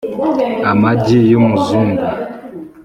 [0.71, 2.05] amagi y’umuzungu